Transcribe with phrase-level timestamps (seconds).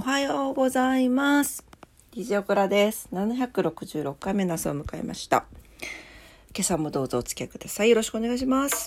[0.00, 1.62] おはようございます。
[2.12, 3.10] DJ オクラです。
[3.12, 5.44] 766回目の朝を迎えました。
[6.56, 7.90] 今朝もどうぞお付き合いください。
[7.90, 8.86] よろしくお願いします。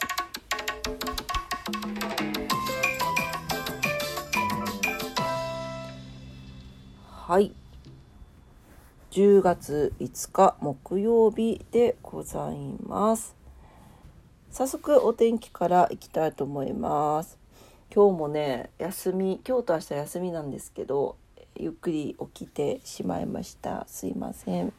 [7.11, 7.54] はい。
[9.11, 12.57] 10月5日木曜日でござい
[12.88, 13.36] ます。
[14.50, 17.43] 早速お天気からいきたいと思います。
[17.96, 21.15] 今日もね休み今日と明日休みなんですけど
[21.56, 23.86] ゆっくり起きてしまいました。
[23.88, 24.74] すいません。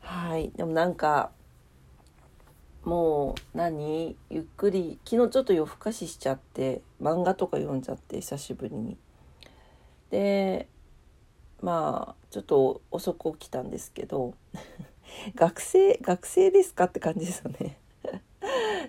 [0.00, 0.50] はい。
[0.56, 1.30] でもなんか
[2.82, 4.16] もう何？
[4.28, 8.98] ゆっくり昨日ちょっと夜更かししちゃって漫画とか読んじゃって久しぶりに。
[10.10, 10.66] で
[11.62, 14.34] まあちょっと遅く起きたんですけど
[15.36, 17.79] 学生学生ですかって感じですよね。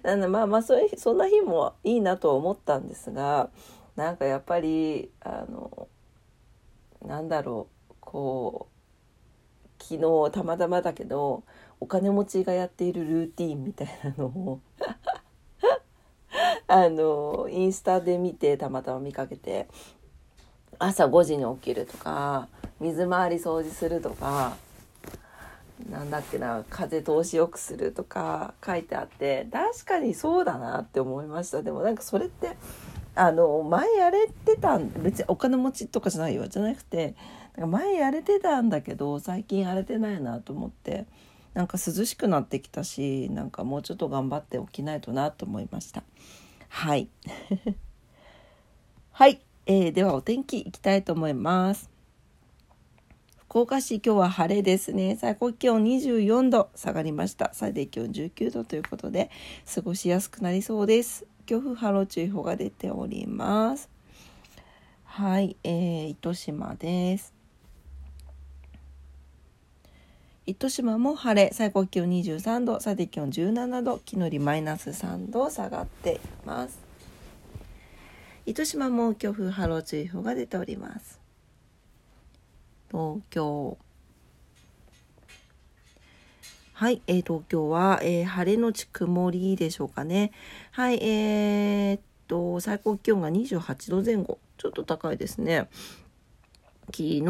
[0.03, 3.49] なんでまあまあそれそんな日もいいなと思ったんですが
[3.95, 5.87] なんかやっぱりあの
[7.05, 11.43] なんだろうこう昨日たまたまだけど
[11.79, 14.59] お金持ちがやっているルーティンみたいなのを
[16.67, 19.67] あのインスタで見てたまたま見かけて
[20.79, 22.47] 朝5時に起きるとか
[22.79, 24.55] 水回り掃除するとか
[25.89, 31.63] なんだっけな風通しよくするとか書いてあって確かにそうだなって思いました。
[31.63, 32.57] でもなんかそれって
[33.15, 37.15] あの前やれてたん別にお金持ちとかじゃないよじゃなくて
[37.57, 41.05] なんか前やれてたんだけど最近やれてないなと思って
[41.53, 46.03] なんか涼しくなってきたしなんかもうちょっと頑張っておきないとなと思いました。
[46.69, 47.09] はい。
[49.11, 51.90] はい、えー、ではお天気いきたいと思います。
[53.51, 55.17] 福岡市今日は晴れですね。
[55.19, 57.49] 最高気温24度下がりました。
[57.53, 59.29] 最低気温19度ということで
[59.75, 61.25] 過ごしやすくなりそうです。
[61.45, 63.89] 強風波浪注意報が出ております。
[65.03, 67.33] はい、えー、糸島です。
[70.45, 71.51] 糸島も晴れ。
[71.51, 72.79] 最高気温23度。
[72.79, 73.97] 最低気温17度。
[73.97, 76.79] 昨日よりマイナス3度下がっています。
[78.45, 81.20] 糸島も強風波浪注意報が出ております。
[82.91, 83.77] 東京。
[86.73, 90.31] はい、えー、東京は、えー、晴れのち曇りでしょうかね。
[90.71, 94.39] はいえー、っと最高気温が28度前後。
[94.57, 95.69] ちょっと高いですね。
[96.87, 97.21] 昨日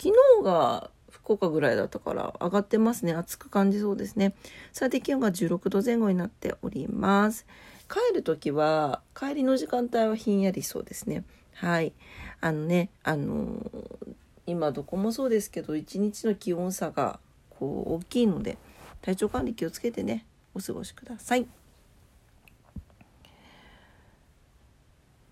[0.00, 3.12] 昨日が福岡ぐらいだったから上がってますね。
[3.12, 4.34] 暑く感じそうですね。
[4.72, 7.46] 最低気温が16度前後になっております。
[7.88, 11.24] 帰る時は帰りの時間帯はひんやりそうですね。
[11.54, 11.92] はい。
[12.40, 14.14] あのねあのー
[14.48, 17.20] 今どこもそうですけど一日の気温差が
[17.50, 18.56] こう大きいので
[19.02, 21.46] 体調管理気をつけてねお過ごしください。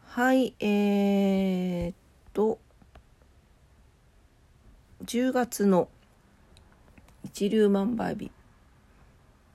[0.05, 1.95] はいえー、っ
[2.33, 2.59] と
[5.05, 5.89] 10月の
[7.25, 8.31] 一粒万倍日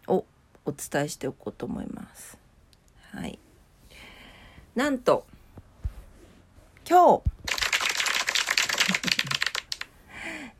[0.07, 0.25] を
[0.66, 2.38] お伝えしておこうと思います。
[3.11, 3.38] はい、
[4.75, 5.25] なんと
[6.88, 7.23] 今日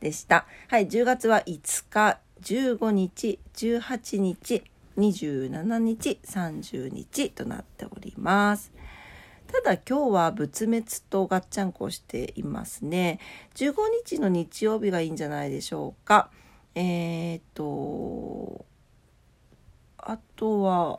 [0.02, 0.46] でした。
[0.68, 4.64] はい、10月は5日、15日、18日、
[4.98, 8.72] 27日、30日となっております。
[9.46, 13.20] ただ今日は仏滅とガッチャンコしていますね。
[13.54, 13.74] 15
[14.04, 16.30] 日の日曜日がいいんじゃないでしょうか。
[16.74, 18.64] えー、っと、
[19.98, 20.98] あとは、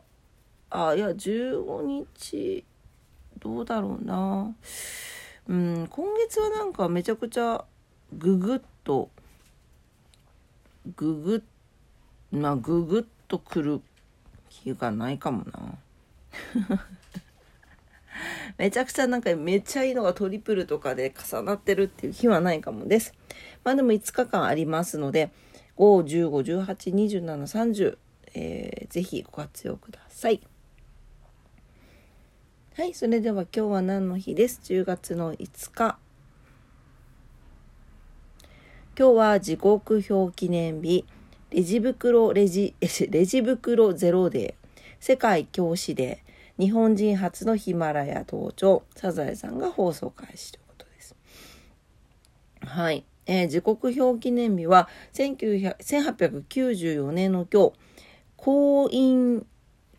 [0.69, 2.63] あ、いや、15日、
[3.39, 4.55] どうだろうな。
[5.49, 7.65] うん、今月はなんかめちゃくちゃ
[8.13, 9.09] ググッと
[10.95, 11.43] ググッ
[12.37, 13.81] まあググッとくる
[14.49, 15.77] 日がないかもな。
[18.57, 23.13] めちゃくちゃなんかめっちゃいいのがトリプルとかで重なってるっていう日はないかもです。
[23.63, 25.31] まあでも5日間ありますので
[25.77, 27.97] 515182730
[28.35, 30.41] えー、ぜひご活用ください。
[32.75, 35.99] はいそれでは今日は何の日です？10月の5日
[38.95, 41.03] 今日は時刻表記念日。
[41.49, 42.75] レジ袋レジ
[43.09, 44.83] レジ袋ゼロデー。
[44.99, 46.61] 世界教師デー。
[46.61, 48.83] 日本人初のヒマラヤ登頂。
[48.95, 51.15] サザエさんが放送開始ということです。
[52.59, 57.73] はい、えー、時刻表記念日は1894年の今日。
[58.37, 59.43] 婚姻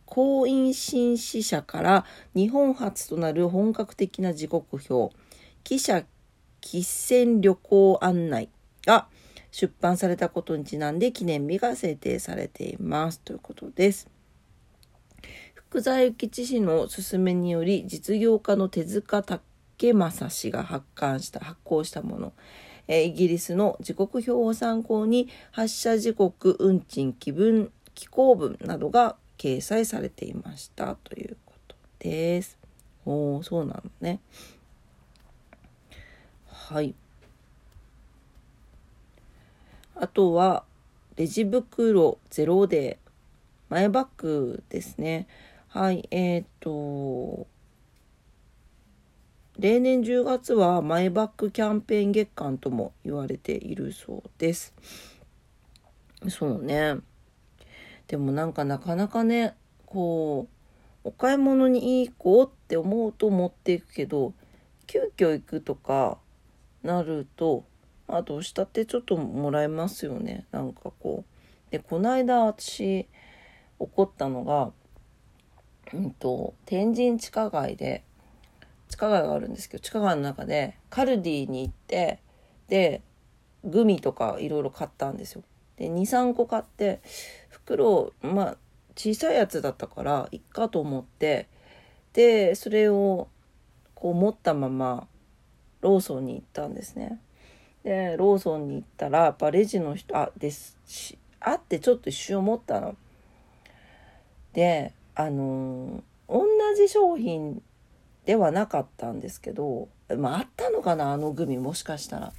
[0.07, 2.05] 婚姻紳士社から
[2.37, 5.13] 日本初となる本格的な時刻表。
[5.65, 6.07] 記者
[6.61, 8.51] 喫船旅行案内。
[8.87, 9.07] が
[9.51, 14.09] 出版されたことにちなんで記念日が制定されていますということです。
[15.55, 19.23] 福沢諭吉氏の勧めにより実業家の手塚
[19.77, 22.33] ケマサ氏が発刊した発行したもの、
[22.87, 32.59] え、イギリスの時刻表を参考に発射時刻運賃気分気候文などが掲載されていましたということです。
[33.07, 34.21] おおそうなのね。
[36.47, 36.95] はい。
[39.97, 40.65] あとは
[41.17, 43.11] レジ袋ゼロデー
[43.71, 45.27] 前バッグですね。
[45.69, 47.47] はい、えっ、と
[49.59, 54.75] 例年10月はマイバッグキャンペーン月間とも言われているそうです。
[56.29, 56.97] そうね。
[58.09, 59.55] でもなんかなかなかね、
[59.87, 60.49] こ
[61.05, 64.33] う、お買い物に行こうって思うと持っていくけど、
[64.89, 66.19] 急遽行くとか
[66.83, 67.65] なると、
[68.09, 70.47] あどうしたってちょっともらえますよね。
[70.53, 71.71] なんかこう。
[71.71, 73.09] で、この間私、
[73.79, 74.73] 怒ったのが、
[75.93, 78.05] うんと、天神地下街で、
[78.95, 82.21] 地下街があるんですけど地下街の中でカルディに行って
[82.69, 83.03] で
[83.65, 85.43] グミとかいろいろ買ったんですよ。
[85.77, 87.01] で23個買って
[87.49, 88.57] 袋まあ
[88.95, 91.49] 小さいやつだったからいっかと思って
[92.13, 93.29] でそれを
[93.95, 95.09] こう持ったまま
[95.81, 97.21] ローソンに行ったんですね。
[97.85, 102.97] でローソンに行ったらやっぱレジの人あですしあってちょっと一瞬思ったの。
[104.53, 106.45] であのー、同
[106.77, 107.63] じ商品
[108.25, 112.33] ではなかったんですけど、まあ、あったのかなあのグミもしかしたら。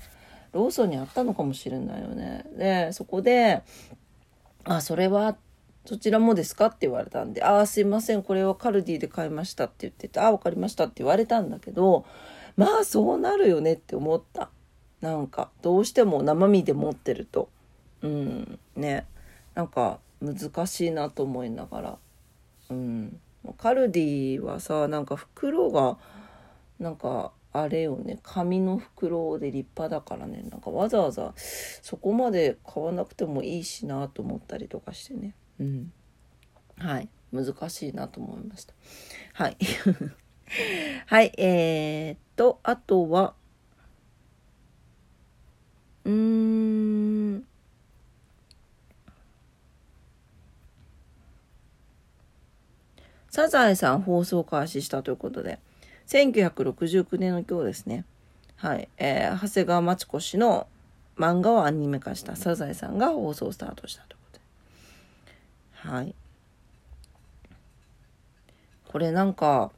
[0.56, 2.45] ローソンにあったのかもしれないよね。
[2.57, 3.62] で、そこで、
[4.63, 5.36] あ、それは、
[5.86, 12.06] そちらもですかって言われたんで、ああ、すいません、これはカルディで買いましたって言ってて、ああ、わかりましたって言われたんだけど、
[12.56, 14.50] まあ、そうなるよねって思った。
[15.01, 17.50] なんか、どうしても生身で持ってると。
[18.01, 19.06] うん、ね。
[19.53, 21.97] なんか、難しいなと思いながら。
[22.69, 23.19] うん。
[23.53, 25.97] カルディはさなんか袋が
[26.80, 28.19] なんかあれよね。
[28.21, 30.44] 紙の袋で立派だからね。
[30.50, 35.36] なんかわざわざそこまで買わなくてもいいしなと思ったりとかしてね。
[35.59, 35.94] うん。
[36.77, 37.09] はい。
[37.31, 38.74] 難しいなと思いました。
[39.33, 39.57] はい。
[41.07, 41.31] はい。
[41.38, 43.36] えー、っとあとは
[46.06, 47.46] うん
[53.36, 55.60] サザエさん放送開始したということで、
[56.07, 58.06] 1969年の今日ですね。
[58.56, 58.88] はい。
[58.98, 60.68] えー、長谷川町子氏の
[61.18, 64.40] 漫画をアニメ化したサザエさんが放送スタートしたというこ
[65.84, 65.96] とで。
[65.96, 66.16] はい。
[68.88, 69.72] これなんか、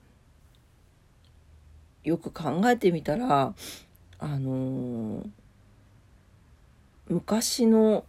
[2.03, 3.55] よく考えてみたら、
[4.19, 5.29] あのー、
[7.09, 8.05] 昔の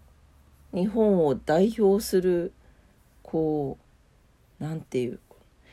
[0.73, 2.53] 日本を代表する、
[3.23, 3.79] こ
[4.61, 5.21] う、なんていう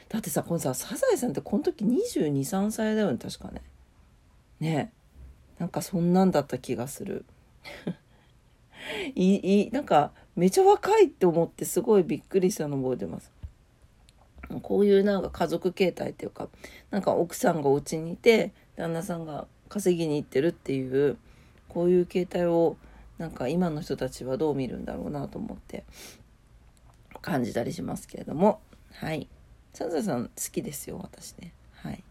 [0.10, 3.62] だってさこのさサザエさんってこの時223歳だよね確かね。
[4.60, 4.92] ね。
[5.60, 7.26] なんかそんなんだった気がする。
[9.16, 13.32] いいなんかめちゃ若いって思ってすごいびっくりしたの覚えてます。
[14.62, 16.50] こういうなんか家族形態っていうか
[16.92, 21.18] なんか奥さんがお家にいて旦那さんが稼ぎに行ってるっていう
[21.68, 22.78] こういう形態を
[23.18, 25.84] なんか今の人たちはどう見るんだろうなと思って
[27.22, 28.60] 感じたりしますけれども
[28.94, 29.28] はい
[29.76, 31.52] サザエさん好きですよ、私ね。
[31.74, 32.02] はい。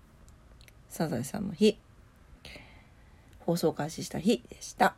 [0.91, 1.79] サザエさんの日。
[3.39, 4.95] 放送開始した日でした。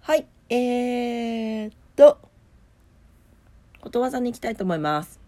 [0.00, 0.28] はい。
[0.48, 2.20] えー、っと、
[3.80, 5.18] ことわざに行きたいと思います。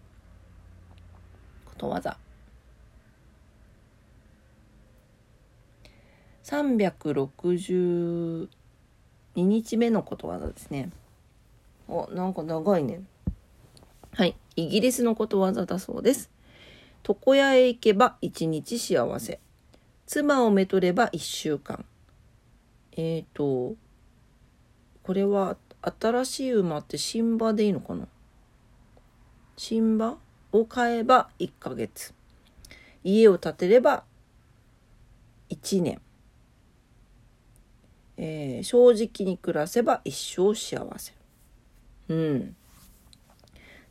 [1.65, 2.17] ことわざ。
[9.37, 10.89] 2日目のことわざですね。
[11.87, 13.01] お、なんか長いね。
[14.13, 14.35] はい。
[14.55, 16.31] イギリスのことわざだそうです。
[17.07, 19.39] 床屋へ行けば一日幸せ。
[20.07, 21.85] 妻をめとれば一週間。
[22.93, 23.75] えっ、ー、と、
[25.03, 28.07] これは新しい馬って新馬でいいのかな？
[29.55, 30.17] 新馬
[30.51, 32.15] を買えば1ヶ月。
[33.03, 34.03] 家を建てれば
[35.51, 36.01] 1年。
[38.17, 41.13] えー、正直に暮らせば一生幸せ。
[42.09, 42.55] うん。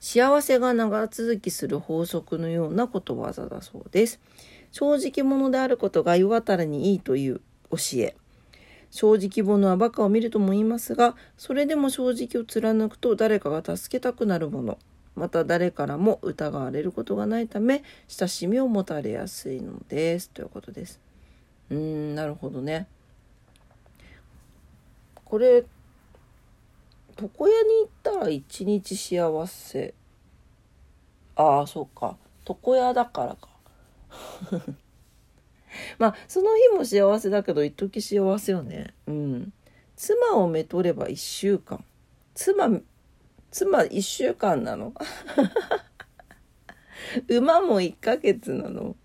[0.01, 4.21] 幸せが長続きする法則のようなことわざだそうです。
[4.71, 7.41] 正直者であることが世渡りにいいという
[7.71, 8.17] 教え。
[8.91, 14.79] 正直者は馬鹿を見るとも言いますが、それでも正直を貫くと誰かが助けたくなるもの。
[15.15, 20.31] また誰からも疑われることがないため、親しみを持たれやすいのです。
[20.31, 21.01] ということです。
[21.71, 22.87] うーん、なるほどね。
[25.27, 25.65] これ、
[27.21, 29.95] 床屋に行ったら一日幸せ。
[31.35, 32.17] ああ、そうか。
[32.49, 33.49] 床屋だからか。
[35.99, 39.53] まあその日も幸せだけど一時幸せよねうん
[39.97, 41.85] 妻をめとれば1週間
[42.35, 42.81] 妻
[43.51, 44.93] 妻1週間なの？
[47.29, 48.97] 馬も1ヶ月なの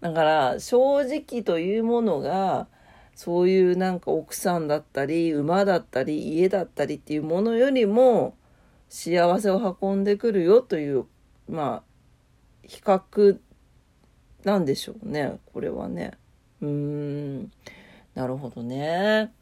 [0.00, 2.68] だから正直というものが
[3.16, 8.36] そういうなんか奥さんだったり馬だったり家だったりっていうものよりも
[8.90, 11.06] 幸せを運んでくるよという
[11.48, 11.82] まあ
[12.62, 13.38] 比較
[14.44, 16.12] なんでしょうねこれはね。
[16.60, 17.50] うーん。
[18.14, 19.32] なるほどね。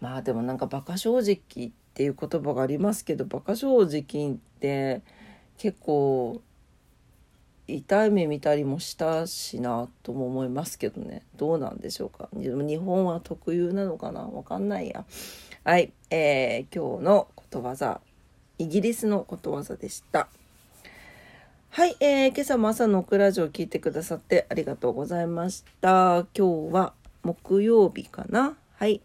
[0.00, 5.02] まあでもなんか馬鹿正直っていう言葉がありますけど馬鹿正直って
[5.58, 6.42] 結構
[7.68, 11.22] 痛い目見たりもしたしなとも思いますけどね。
[11.36, 12.28] どうなんでしょうか。
[12.32, 14.20] 日本は特有なのかな。
[14.20, 15.04] わかんないや。
[15.64, 18.00] はい、えー、今日のことわざ。
[18.58, 20.28] イギリスのことわざでした。
[21.70, 26.26] はい、えー、今朝も朝のオクラジオを聞いてくださってありがとうございました。
[26.34, 28.56] 今日は木曜日かな。
[28.76, 29.02] はい。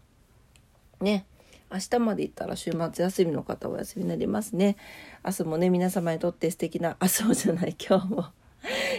[1.00, 1.26] ね。
[1.70, 4.76] 明日まで行ったら週末休みの方お休みになりますね。
[5.24, 7.76] 明日もね皆様にとって素敵な明日もじゃない。
[7.78, 8.26] 今日も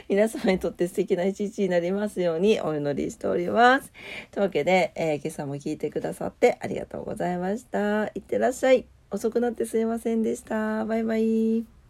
[0.10, 3.92] 皆様にとって素敵な一日になりますようにお祈りしております。
[4.32, 8.08] というわけで、えー、今朝も聞いてくださってありがとうございました。
[8.08, 8.86] いってらっしゃい。
[9.12, 10.86] 遅くなってすいませんでした。
[10.86, 11.83] バイバイ。